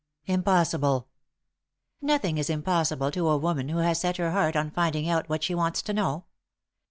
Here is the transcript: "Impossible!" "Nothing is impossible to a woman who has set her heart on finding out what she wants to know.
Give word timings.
"Impossible!" 0.25 1.09
"Nothing 2.01 2.39
is 2.39 2.49
impossible 2.49 3.11
to 3.11 3.29
a 3.29 3.37
woman 3.37 3.69
who 3.69 3.77
has 3.77 3.99
set 4.01 4.17
her 4.17 4.31
heart 4.31 4.55
on 4.55 4.71
finding 4.71 5.07
out 5.07 5.29
what 5.29 5.43
she 5.43 5.53
wants 5.53 5.83
to 5.83 5.93
know. 5.93 6.25